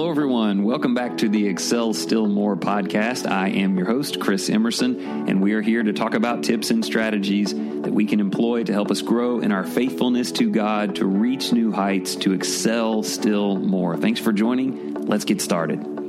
[0.00, 0.62] Hello, everyone.
[0.62, 3.30] Welcome back to the Excel Still More podcast.
[3.30, 6.82] I am your host, Chris Emerson, and we are here to talk about tips and
[6.82, 11.04] strategies that we can employ to help us grow in our faithfulness to God, to
[11.04, 13.94] reach new heights, to excel still more.
[13.98, 14.94] Thanks for joining.
[14.94, 15.99] Let's get started.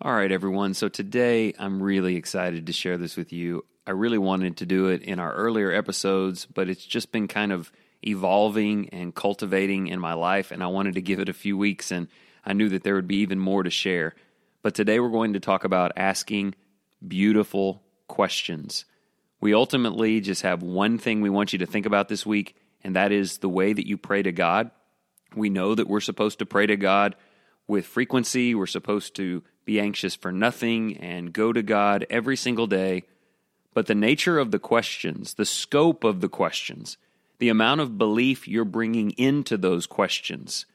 [0.00, 0.74] All right, everyone.
[0.74, 3.64] So today I'm really excited to share this with you.
[3.84, 7.50] I really wanted to do it in our earlier episodes, but it's just been kind
[7.50, 7.72] of
[8.06, 11.90] evolving and cultivating in my life, and I wanted to give it a few weeks,
[11.90, 12.06] and
[12.44, 14.14] I knew that there would be even more to share.
[14.62, 16.54] But today we're going to talk about asking
[17.06, 18.84] beautiful questions.
[19.40, 22.94] We ultimately just have one thing we want you to think about this week, and
[22.94, 24.70] that is the way that you pray to God.
[25.34, 27.16] We know that we're supposed to pray to God
[27.66, 28.54] with frequency.
[28.54, 33.04] We're supposed to be anxious for nothing and go to God every single day
[33.78, 36.96] but the nature of the questions, the scope of the questions,
[37.38, 40.66] the amount of belief you're bringing into those questions,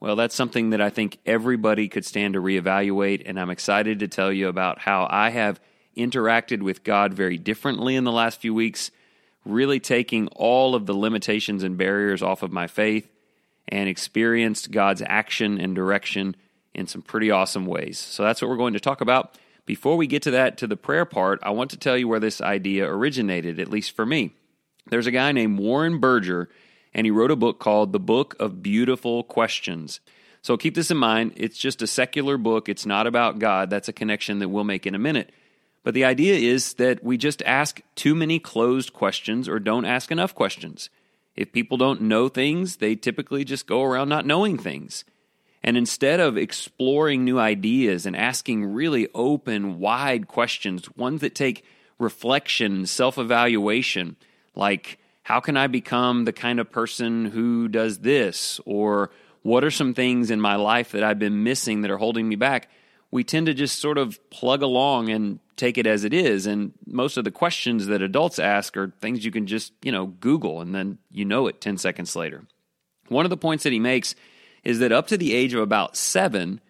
[0.00, 3.22] well, that's something that I think everybody could stand to reevaluate.
[3.26, 5.60] And I'm excited to tell you about how I have
[5.98, 8.90] interacted with God very differently in the last few weeks,
[9.44, 13.06] really taking all of the limitations and barriers off of my faith
[13.68, 16.36] and experienced God's action and direction
[16.76, 17.98] in some pretty awesome ways.
[17.98, 19.36] So that's what we're going to talk about.
[19.64, 22.20] Before we get to that, to the prayer part, I want to tell you where
[22.20, 24.32] this idea originated, at least for me.
[24.88, 26.48] There's a guy named Warren Berger,
[26.94, 29.98] and he wrote a book called The Book of Beautiful Questions.
[30.42, 31.32] So keep this in mind.
[31.36, 33.70] It's just a secular book, it's not about God.
[33.70, 35.32] That's a connection that we'll make in a minute.
[35.82, 40.12] But the idea is that we just ask too many closed questions or don't ask
[40.12, 40.90] enough questions.
[41.34, 45.04] If people don't know things, they typically just go around not knowing things.
[45.66, 51.64] And instead of exploring new ideas and asking really open, wide questions, ones that take
[51.98, 54.14] reflection, self evaluation,
[54.54, 58.60] like, how can I become the kind of person who does this?
[58.64, 59.10] Or
[59.42, 62.36] what are some things in my life that I've been missing that are holding me
[62.36, 62.70] back?
[63.10, 66.46] We tend to just sort of plug along and take it as it is.
[66.46, 70.06] And most of the questions that adults ask are things you can just, you know,
[70.06, 72.44] Google and then you know it 10 seconds later.
[73.08, 74.14] One of the points that he makes
[74.66, 76.60] is that up to the age of about seven,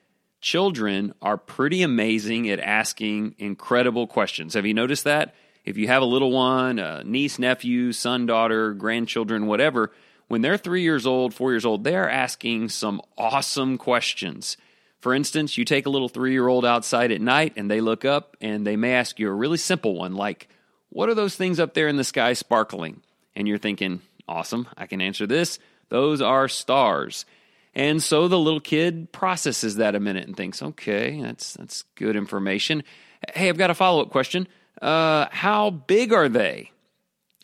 [0.43, 4.53] children are pretty amazing at asking incredible questions.
[4.53, 5.35] Have you noticed that?
[5.65, 9.93] If you have a little one, a niece, nephew, son, daughter, grandchildren, whatever,
[10.29, 14.59] when they're three years old, four years old, they're asking some awesome questions.
[15.01, 18.05] For instance, you take a little three year old outside at night and they look
[18.05, 20.51] up and they may ask you a really simple one like,
[20.91, 23.01] What are those things up there in the sky sparkling?
[23.35, 25.59] And you're thinking, Awesome, I can answer this.
[25.89, 27.25] Those are stars.
[27.77, 32.17] And so the little kid processes that a minute and thinks, okay, that's, that's good
[32.17, 32.83] information.
[33.35, 34.49] Hey, I've got a follow up question.
[34.81, 36.71] Uh, how big are they?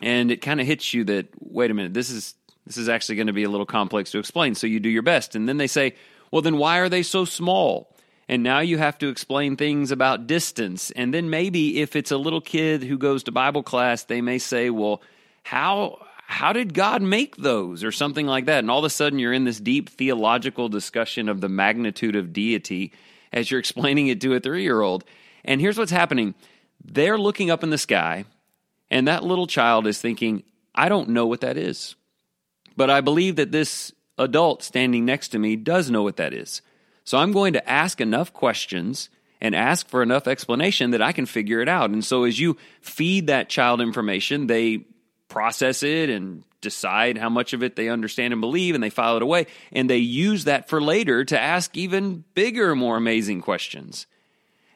[0.00, 2.34] And it kind of hits you that, wait a minute, this is,
[2.64, 4.54] this is actually going to be a little complex to explain.
[4.54, 5.36] So you do your best.
[5.36, 5.96] And then they say,
[6.30, 7.94] well, then why are they so small?
[8.26, 10.90] And now you have to explain things about distance.
[10.92, 14.38] And then maybe if it's a little kid who goes to Bible class, they may
[14.38, 15.02] say, well,
[15.42, 15.98] how
[16.32, 18.60] how did God make those or something like that?
[18.60, 22.32] And all of a sudden you're in this deep theological discussion of the magnitude of
[22.32, 22.92] deity
[23.32, 25.04] as you're explaining it to a three year old.
[25.44, 26.34] And here's what's happening
[26.84, 28.24] they're looking up in the sky,
[28.90, 30.42] and that little child is thinking,
[30.74, 31.96] I don't know what that is.
[32.76, 36.62] But I believe that this adult standing next to me does know what that is.
[37.04, 39.10] So I'm going to ask enough questions
[39.40, 41.90] and ask for enough explanation that I can figure it out.
[41.90, 44.86] And so as you feed that child information, they
[45.32, 49.16] process it and decide how much of it they understand and believe and they file
[49.16, 49.46] it away.
[49.72, 54.06] And they use that for later to ask even bigger more amazing questions.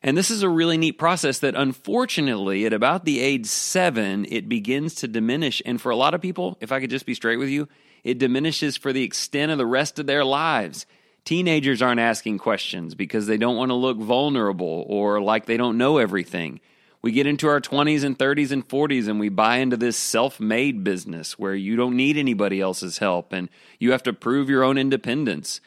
[0.02, 4.48] And this is a really neat process that unfortunately at about the age 7 it
[4.48, 5.60] begins to diminish.
[5.66, 7.68] And for a lot of people if i could just be straight with you
[8.02, 10.86] it diminishes for the extent of the rest of their lives.
[11.24, 15.76] Teenagers aren't asking questions because they don't want to look vulnerable or like they don't
[15.76, 16.60] know everything
[17.02, 20.40] we get into our 20s and 30s and 40s and we buy into this self
[20.40, 23.48] made business where you don't need anybody else's help and
[23.78, 25.60] you have to prove your own independence.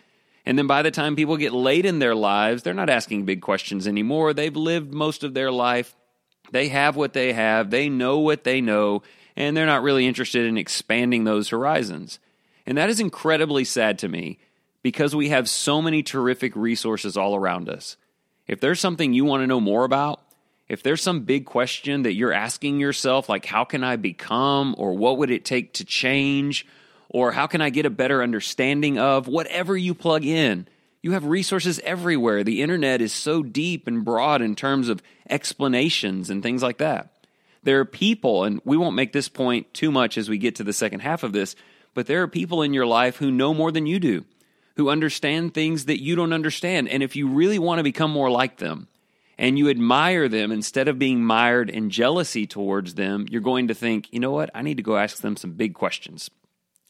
[0.45, 3.41] And then by the time people get late in their lives, they're not asking big
[3.41, 4.33] questions anymore.
[4.33, 5.95] They've lived most of their life.
[6.51, 7.69] They have what they have.
[7.69, 9.03] They know what they know.
[9.35, 12.19] And they're not really interested in expanding those horizons.
[12.65, 14.39] And that is incredibly sad to me
[14.81, 17.97] because we have so many terrific resources all around us.
[18.47, 20.21] If there's something you want to know more about,
[20.69, 24.93] if there's some big question that you're asking yourself, like, how can I become, or
[24.93, 26.65] what would it take to change,
[27.09, 30.67] or how can I get a better understanding of, whatever you plug in,
[31.01, 32.43] you have resources everywhere.
[32.43, 37.09] The internet is so deep and broad in terms of explanations and things like that.
[37.63, 40.63] There are people, and we won't make this point too much as we get to
[40.63, 41.55] the second half of this,
[41.95, 44.23] but there are people in your life who know more than you do,
[44.75, 46.89] who understand things that you don't understand.
[46.89, 48.87] And if you really want to become more like them,
[49.39, 53.73] and you admire them instead of being mired in jealousy towards them, you're going to
[53.73, 54.49] think, you know what?
[54.53, 56.29] I need to go ask them some big questions.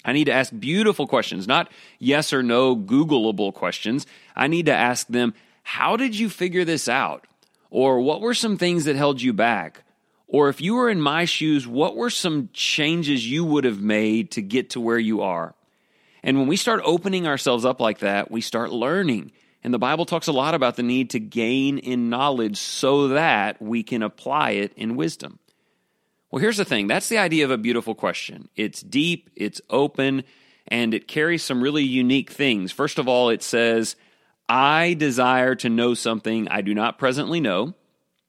[0.03, 4.07] I need to ask beautiful questions, not yes or no Googleable questions.
[4.35, 7.27] I need to ask them, how did you figure this out?
[7.69, 9.83] Or what were some things that held you back?
[10.27, 14.31] Or if you were in my shoes, what were some changes you would have made
[14.31, 15.53] to get to where you are?
[16.23, 19.33] And when we start opening ourselves up like that, we start learning
[19.63, 23.61] and the Bible talks a lot about the need to gain in knowledge so that
[23.61, 25.39] we can apply it in wisdom.
[26.31, 28.49] Well, here's the thing that's the idea of a beautiful question.
[28.55, 30.23] It's deep, it's open,
[30.67, 32.71] and it carries some really unique things.
[32.71, 33.95] First of all, it says,
[34.47, 37.73] I desire to know something I do not presently know.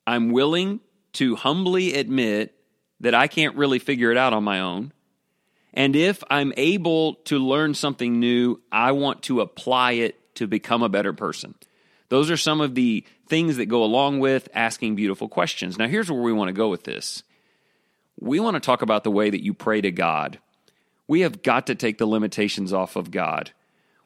[0.07, 0.81] I'm willing
[1.15, 2.55] to humbly admit
[3.01, 4.93] that I can't really figure it out on my own.
[5.73, 10.83] And if I'm able to learn something new, I want to apply it to become
[10.83, 11.55] a better person.
[12.09, 15.77] Those are some of the things that go along with asking beautiful questions.
[15.77, 17.23] Now, here's where we want to go with this.
[18.19, 20.39] We want to talk about the way that you pray to God.
[21.07, 23.51] We have got to take the limitations off of God.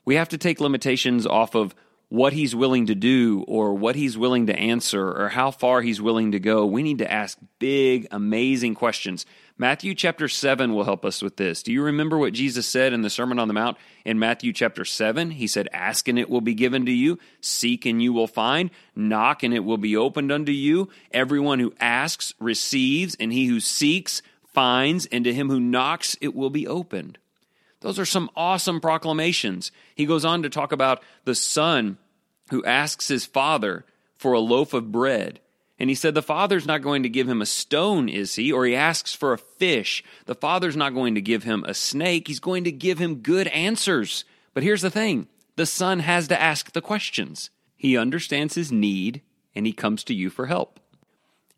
[0.04, 1.72] We have to take limitations off of
[2.14, 6.00] what he's willing to do or what he's willing to answer or how far he's
[6.00, 6.64] willing to go.
[6.64, 9.26] We need to ask big, amazing questions.
[9.58, 11.64] Matthew chapter 7 will help us with this.
[11.64, 14.84] Do you remember what Jesus said in the Sermon on the Mount in Matthew chapter
[14.84, 15.32] 7?
[15.32, 18.70] He said, Ask and it will be given to you, seek and you will find,
[18.94, 20.90] knock and it will be opened unto you.
[21.10, 24.22] Everyone who asks receives, and he who seeks
[24.52, 27.18] finds, and to him who knocks it will be opened.
[27.80, 29.72] Those are some awesome proclamations.
[29.96, 31.98] He goes on to talk about the son
[32.50, 33.84] who asks his father
[34.16, 35.40] for a loaf of bread.
[35.78, 38.52] And he said, The father's not going to give him a stone, is he?
[38.52, 40.04] Or he asks for a fish.
[40.26, 42.28] The father's not going to give him a snake.
[42.28, 44.24] He's going to give him good answers.
[44.52, 47.50] But here's the thing the son has to ask the questions.
[47.76, 49.22] He understands his need
[49.54, 50.80] and he comes to you for help.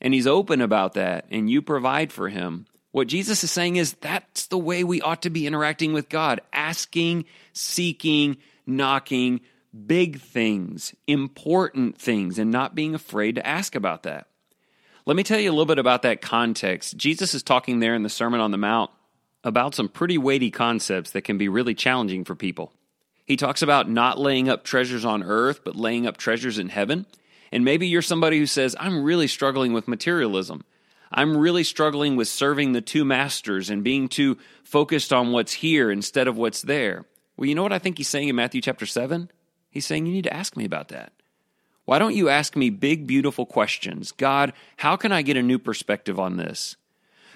[0.01, 2.67] And he's open about that, and you provide for him.
[2.93, 6.41] What Jesus is saying is that's the way we ought to be interacting with God
[6.53, 8.37] asking, seeking,
[8.67, 9.41] knocking,
[9.87, 14.29] big things, important things, and not being afraid to ask about that.
[15.05, 16.97] Let me tell you a little bit about that context.
[16.97, 18.91] Jesus is talking there in the Sermon on the Mount
[19.45, 22.73] about some pretty weighty concepts that can be really challenging for people.
[23.25, 27.07] He talks about not laying up treasures on earth, but laying up treasures in heaven.
[27.53, 30.65] And maybe you're somebody who says, I'm really struggling with materialism.
[31.13, 35.91] I'm really struggling with serving the two masters and being too focused on what's here
[35.91, 37.05] instead of what's there.
[37.37, 39.31] Well, you know what I think he's saying in Matthew chapter 7?
[39.71, 41.13] He's saying, You need to ask me about that.
[41.85, 44.13] Why don't you ask me big, beautiful questions?
[44.13, 46.77] God, how can I get a new perspective on this?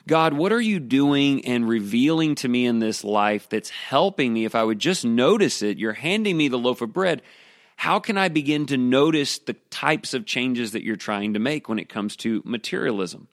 [0.09, 4.45] God, what are you doing and revealing to me in this life that's helping me?
[4.45, 7.23] If I would just notice it, you're handing me the loaf of bread.
[7.77, 11.69] How can I begin to notice the types of changes that you're trying to make
[11.69, 13.29] when it comes to materialism?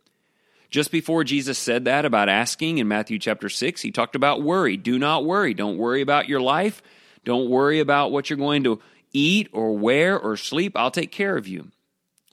[0.70, 4.78] Just before Jesus said that about asking in Matthew chapter 6, he talked about worry.
[4.78, 5.54] Do not worry.
[5.54, 6.82] Don't worry about your life.
[7.28, 8.80] Don't worry about what you're going to
[9.12, 10.78] eat or wear or sleep.
[10.78, 11.72] I'll take care of you.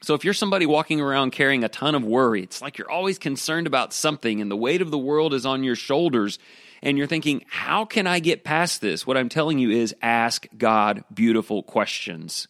[0.03, 3.19] So if you're somebody walking around carrying a ton of worry, it's like you're always
[3.19, 6.39] concerned about something and the weight of the world is on your shoulders
[6.81, 9.05] and you're thinking, how can I get past this?
[9.05, 12.47] What I'm telling you is ask God beautiful questions.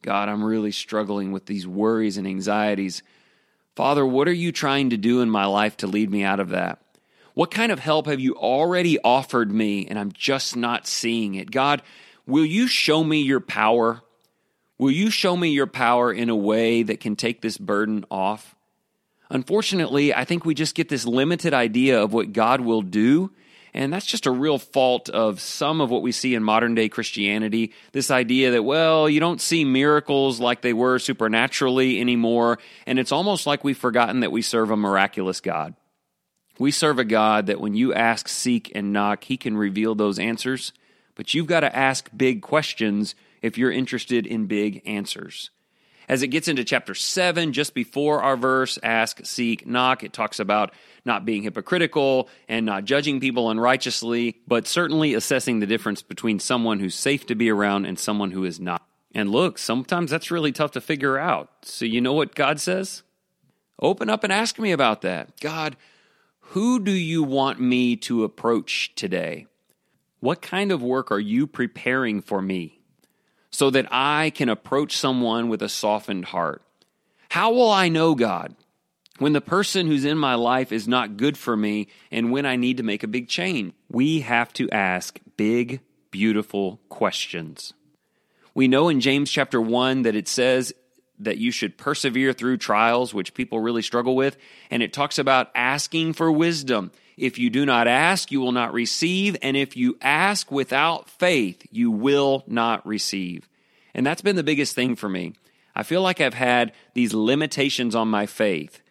[0.00, 3.02] God, I'm really struggling with these worries and anxieties.
[3.74, 6.48] Father, what are you trying to do in my life to lead me out of
[6.48, 6.78] that?
[7.36, 11.50] What kind of help have you already offered me and I'm just not seeing it?
[11.50, 11.82] God,
[12.26, 14.00] will you show me your power?
[14.78, 18.56] Will you show me your power in a way that can take this burden off?
[19.28, 23.30] Unfortunately, I think we just get this limited idea of what God will do
[23.76, 26.88] and that's just a real fault of some of what we see in modern day
[26.88, 27.74] Christianity.
[27.92, 32.58] This idea that, well, you don't see miracles like they were supernaturally anymore.
[32.86, 35.74] And it's almost like we've forgotten that we serve a miraculous God.
[36.58, 40.18] We serve a God that when you ask, seek, and knock, He can reveal those
[40.18, 40.72] answers.
[41.14, 45.50] But you've got to ask big questions if you're interested in big answers.
[46.08, 50.38] As it gets into chapter 7, just before our verse, ask, seek, knock, it talks
[50.38, 50.72] about
[51.04, 56.78] not being hypocritical and not judging people unrighteously, but certainly assessing the difference between someone
[56.78, 58.86] who's safe to be around and someone who is not.
[59.14, 61.50] And look, sometimes that's really tough to figure out.
[61.62, 63.02] So, you know what God says?
[63.80, 65.40] Open up and ask me about that.
[65.40, 65.76] God,
[66.50, 69.46] who do you want me to approach today?
[70.20, 72.72] What kind of work are you preparing for me?
[73.48, 76.62] so that I can approach someone with a softened heart?
[77.30, 78.54] How will I know God?
[79.18, 82.56] when the person who's in my life is not good for me and when I
[82.56, 83.72] need to make a big change.
[83.88, 87.72] We have to ask big, beautiful questions.
[88.54, 90.72] We know in James chapter 1 that it says
[91.18, 94.36] that you should persevere through trials, which people really struggle with.
[94.70, 96.92] And it talks about asking for wisdom.
[97.16, 99.36] If you do not ask, you will not receive.
[99.40, 103.48] And if you ask without faith, you will not receive.
[103.94, 105.32] And that's been the biggest thing for me.
[105.74, 108.82] I feel like I've had these limitations on my faith.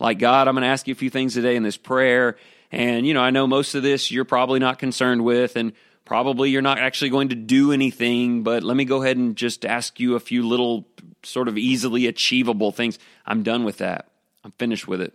[0.00, 2.36] Like, God, I'm going to ask you a few things today in this prayer.
[2.72, 5.72] And, you know, I know most of this you're probably not concerned with, and
[6.04, 9.64] probably you're not actually going to do anything, but let me go ahead and just
[9.64, 10.82] ask you a few little
[11.24, 12.98] sort of easily achievable things.
[13.26, 14.08] I'm done with that.
[14.44, 15.14] I'm finished with it.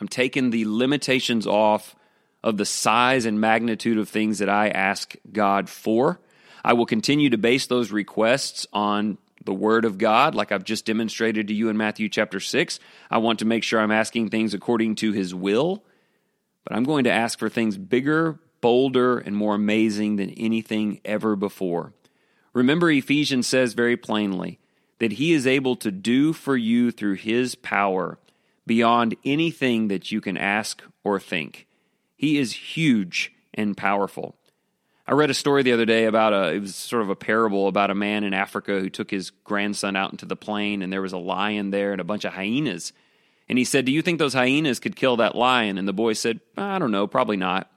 [0.00, 1.94] I'm taking the limitations off
[2.42, 6.20] of the size and magnitude of things that I ask God for.
[6.64, 10.84] I will continue to base those requests on the Word of God, like I've just
[10.84, 12.80] demonstrated to you in Matthew chapter 6.
[13.10, 15.84] I want to make sure I'm asking things according to His will,
[16.64, 21.36] but I'm going to ask for things bigger, bolder, and more amazing than anything ever
[21.36, 21.92] before.
[22.52, 24.58] Remember, Ephesians says very plainly
[24.98, 28.18] that He is able to do for you through His power
[28.66, 31.66] beyond anything that you can ask or think.
[32.16, 34.36] He is huge and powerful.
[35.08, 37.68] I read a story the other day about a, it was sort of a parable
[37.68, 41.02] about a man in Africa who took his grandson out into the plain and there
[41.02, 42.92] was a lion there and a bunch of hyenas.
[43.48, 45.78] And he said, Do you think those hyenas could kill that lion?
[45.78, 47.70] And the boy said, I don't know, probably not.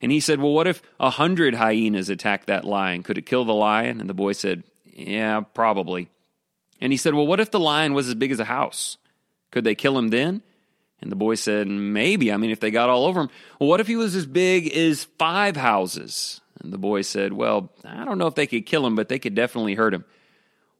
[0.00, 3.02] And he said, Well, what if a hundred hyenas attacked that lion?
[3.02, 4.00] Could it kill the lion?
[4.00, 6.08] And the boy said, Yeah, probably.
[6.80, 8.96] And he said, Well, what if the lion was as big as a house?
[9.50, 10.42] Could they kill him then?
[11.00, 12.32] And the boy said, Maybe.
[12.32, 13.30] I mean, if they got all over him.
[13.58, 16.40] Well, what if he was as big as five houses?
[16.60, 19.18] And the boy said, Well, I don't know if they could kill him, but they
[19.18, 20.04] could definitely hurt him.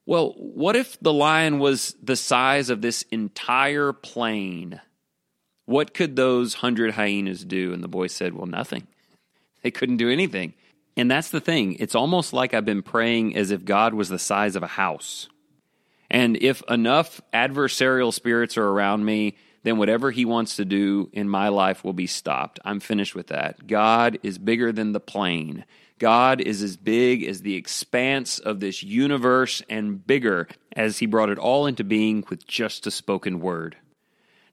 [0.06, 4.80] Well, what if the lion was the size of this entire plain?
[5.66, 7.72] What could those hundred hyenas do?
[7.72, 8.86] And the boy said, Well, nothing.
[9.62, 10.54] They couldn't do anything.
[10.96, 11.74] And that's the thing.
[11.80, 15.28] It's almost like I've been praying as if God was the size of a house.
[16.10, 21.28] And if enough adversarial spirits are around me, then whatever he wants to do in
[21.28, 22.58] my life will be stopped.
[22.64, 23.66] I'm finished with that.
[23.66, 25.64] God is bigger than the plain.
[25.98, 31.28] God is as big as the expanse of this universe and bigger as he brought
[31.28, 33.76] it all into being with just a spoken word.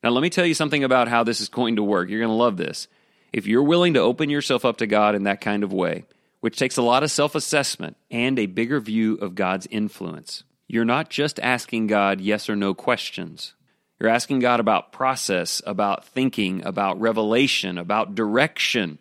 [0.03, 2.09] Now, let me tell you something about how this is going to work.
[2.09, 2.87] You're going to love this.
[3.31, 6.03] If you're willing to open yourself up to God in that kind of way,
[6.41, 10.85] which takes a lot of self assessment and a bigger view of God's influence, you're
[10.85, 13.53] not just asking God yes or no questions.
[13.99, 18.99] You're asking God about process, about thinking, about revelation, about direction.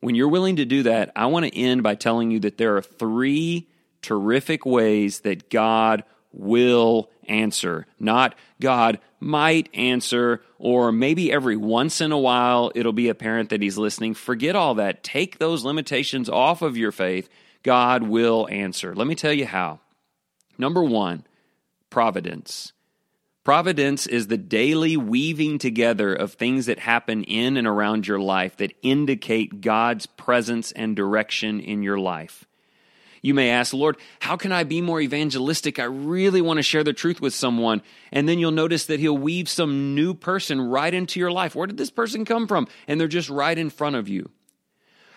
[0.00, 2.76] When you're willing to do that, I want to end by telling you that there
[2.76, 3.68] are three
[4.02, 7.86] terrific ways that God will answer.
[7.98, 13.62] Not God might answer, or maybe every once in a while it'll be apparent that
[13.62, 14.14] He's listening.
[14.14, 15.02] Forget all that.
[15.02, 17.28] Take those limitations off of your faith.
[17.62, 18.94] God will answer.
[18.94, 19.80] Let me tell you how.
[20.58, 21.26] Number one,
[21.88, 22.72] providence.
[23.42, 28.56] Providence is the daily weaving together of things that happen in and around your life
[28.58, 32.44] that indicate God's presence and direction in your life.
[33.22, 35.78] You may ask, Lord, how can I be more evangelistic?
[35.78, 37.82] I really want to share the truth with someone.
[38.12, 41.54] And then you'll notice that He'll weave some new person right into your life.
[41.54, 42.66] Where did this person come from?
[42.88, 44.30] And they're just right in front of you.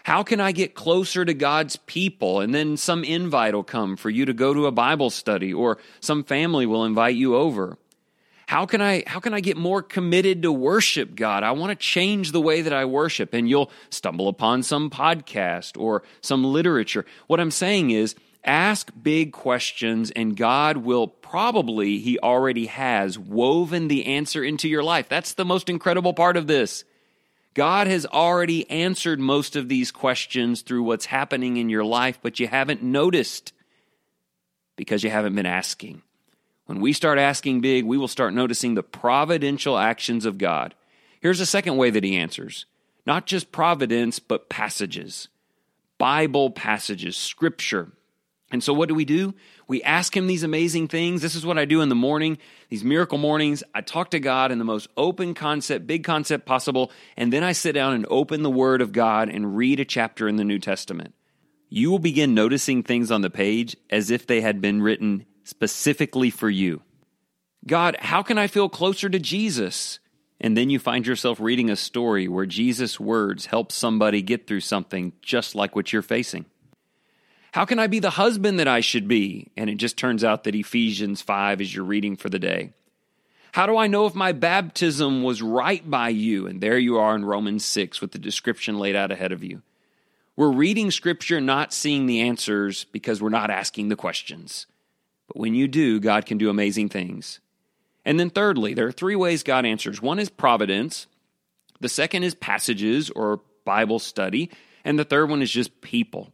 [0.03, 2.41] How can I get closer to God's people?
[2.41, 5.77] And then some invite will come for you to go to a Bible study, or
[6.01, 7.77] some family will invite you over.
[8.48, 11.43] How can I how can I get more committed to worship God?
[11.43, 15.79] I want to change the way that I worship and you'll stumble upon some podcast
[15.79, 17.05] or some literature.
[17.27, 23.88] What I'm saying is ask big questions and God will probably he already has woven
[23.88, 25.07] the answer into your life.
[25.07, 26.83] That's the most incredible part of this.
[27.53, 32.39] God has already answered most of these questions through what's happening in your life, but
[32.39, 33.53] you haven't noticed
[34.75, 36.01] because you haven't been asking.
[36.65, 40.74] When we start asking big, we will start noticing the providential actions of God.
[41.19, 42.65] Here's a second way that He answers
[43.05, 45.27] not just providence, but passages,
[45.98, 47.91] Bible passages, Scripture.
[48.51, 49.33] And so, what do we do?
[49.74, 51.24] We ask Him these amazing things.
[51.24, 52.38] This is what I do in the morning,
[52.70, 53.63] these miracle mornings.
[53.74, 57.53] I talk to God in the most open concept, big concept possible, and then I
[57.53, 60.60] sit down and open the Word of God and read a chapter in the New
[60.60, 61.15] Testament.
[61.70, 66.30] You will begin noticing things on the page as if they had been written specifically
[66.30, 66.84] for you.
[67.65, 69.98] God, how can I feel closer to Jesus?
[70.39, 74.60] And then you find yourself reading a story where Jesus' words help somebody get through
[74.60, 76.46] something just like what you're facing.
[77.53, 79.51] How can I be the husband that I should be?
[79.55, 82.72] And it just turns out that Ephesians 5 is your reading for the day.
[83.51, 86.48] How do I know if my baptism was right by you?
[86.48, 89.62] And there you are in Romans 6 with the description laid out ahead of you.
[90.36, 94.65] We're reading scripture, not seeing the answers because we're not asking the questions.
[95.27, 97.39] But when you do, God can do amazing things.
[98.03, 101.05] And then, thirdly, there are three ways God answers one is providence,
[101.79, 104.50] the second is passages or Bible study,
[104.83, 106.33] and the third one is just people.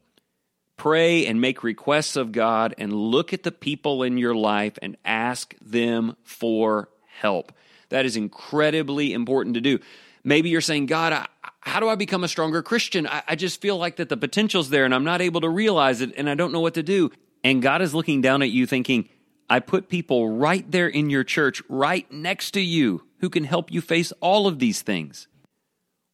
[0.80, 4.96] Pray and make requests of God and look at the people in your life and
[5.04, 6.88] ask them for
[7.20, 7.52] help.
[7.90, 9.80] That is incredibly important to do.
[10.24, 11.28] Maybe you're saying, God, I,
[11.60, 13.08] how do I become a stronger Christian?
[13.08, 16.00] I, I just feel like that the potential's there and I'm not able to realize
[16.00, 17.12] it and I don't know what to do.
[17.44, 19.10] And God is looking down at you thinking,
[19.50, 23.70] I put people right there in your church, right next to you, who can help
[23.70, 25.28] you face all of these things.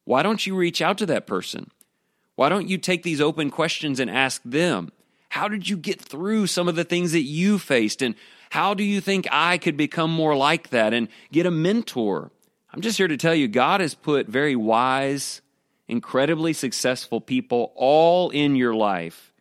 [0.06, 1.70] Why don't you reach out to that person?
[2.36, 4.92] Why don't you take these open questions and ask them?
[5.30, 8.02] How did you get through some of the things that you faced?
[8.02, 8.16] And
[8.50, 12.32] how do you think I could become more like that and get a mentor?
[12.72, 15.42] I'm just here to tell you God has put very wise,
[15.88, 19.34] incredibly successful people all in your life.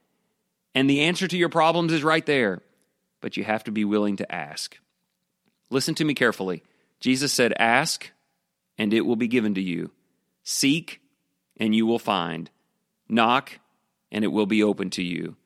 [0.75, 2.61] And the answer to your problems is right there.
[3.21, 4.79] But you have to be willing to ask.
[5.71, 6.63] Listen to me carefully.
[7.01, 8.11] Jesus said, Ask,
[8.79, 9.91] and it will be given to you.
[10.43, 11.01] Seek,
[11.57, 12.51] and you will find.
[13.09, 13.59] Knock,
[14.11, 15.37] and it will be open to you.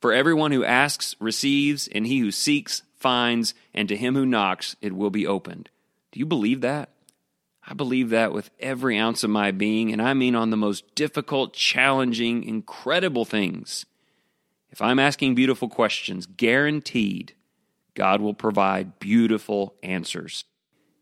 [0.00, 4.76] For everyone who asks receives, and he who seeks finds, and to him who knocks
[4.80, 5.70] it will be opened.
[6.12, 6.90] Do you believe that?
[7.68, 10.94] I believe that with every ounce of my being, and I mean on the most
[10.94, 13.86] difficult, challenging, incredible things.
[14.70, 17.34] If I'm asking beautiful questions, guaranteed
[17.94, 20.44] God will provide beautiful answers.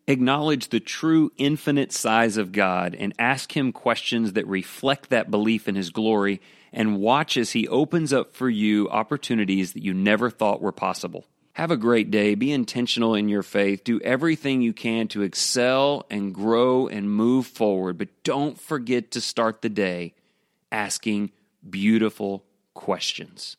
[0.07, 5.67] Acknowledge the true infinite size of God and ask Him questions that reflect that belief
[5.67, 6.41] in His glory,
[6.73, 11.25] and watch as He opens up for you opportunities that you never thought were possible.
[11.55, 12.35] Have a great day.
[12.35, 13.85] Be intentional in your faith.
[13.85, 19.21] Do everything you can to excel and grow and move forward, but don't forget to
[19.21, 20.15] start the day
[20.73, 21.31] asking
[21.69, 23.57] beautiful questions.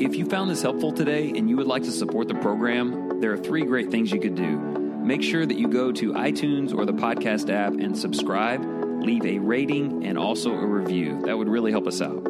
[0.00, 3.32] If you found this helpful today and you would like to support the program, there
[3.32, 6.84] are three great things you could do make sure that you go to iTunes or
[6.84, 8.62] the podcast app and subscribe,
[9.02, 11.18] leave a rating, and also a review.
[11.22, 12.22] That would really help us out.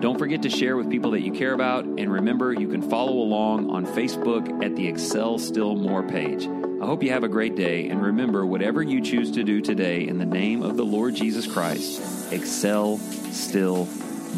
[0.00, 3.12] Don't forget to share with people that you care about, and remember, you can follow
[3.12, 6.46] along on Facebook at the Excel Still More page.
[6.82, 10.06] I hope you have a great day, and remember, whatever you choose to do today
[10.06, 13.86] in the name of the Lord Jesus Christ, excel still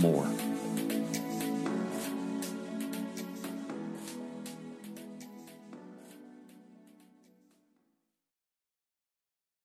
[0.01, 0.36] more.